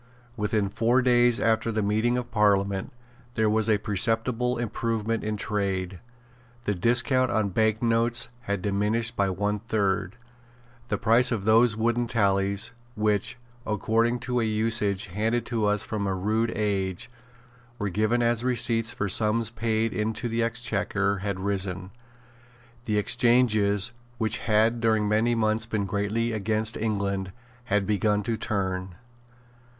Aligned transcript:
Within 0.35 0.67
four 0.67 1.03
days 1.03 1.39
after 1.39 1.71
the 1.71 1.83
meeting 1.83 2.17
of 2.17 2.31
Parliament 2.31 2.91
there 3.35 3.47
was 3.51 3.69
a 3.69 3.77
perceptible 3.77 4.57
improvement 4.57 5.23
in 5.23 5.37
trade. 5.37 5.99
The 6.63 6.73
discount 6.73 7.29
on 7.29 7.49
bank 7.49 7.83
notes 7.83 8.27
had 8.45 8.63
diminished 8.63 9.15
by 9.15 9.29
one 9.29 9.59
third. 9.59 10.15
The 10.87 10.97
price 10.97 11.31
of 11.31 11.45
those 11.45 11.77
wooden 11.77 12.07
tallies, 12.07 12.71
which, 12.95 13.37
according 13.63 14.21
to 14.21 14.39
an 14.39 14.47
usage 14.47 15.05
handed 15.05 15.45
to 15.45 15.67
us 15.67 15.85
from 15.85 16.07
a 16.07 16.15
rude 16.15 16.51
age, 16.55 17.07
were 17.77 17.89
given 17.89 18.23
as 18.23 18.43
receipts 18.43 18.91
for 18.91 19.07
sums 19.07 19.51
paid 19.51 19.93
into 19.93 20.27
the 20.27 20.41
Exchequer, 20.41 21.17
had 21.17 21.39
risen. 21.39 21.91
The 22.85 22.97
exchanges, 22.97 23.91
which 24.17 24.39
had 24.39 24.81
during 24.81 25.07
many 25.07 25.35
months 25.35 25.67
been 25.67 25.85
greatly 25.85 26.31
against 26.31 26.75
England, 26.75 27.31
had 27.65 27.85
begun 27.85 28.23
to 28.23 28.35
turn. 28.35 28.95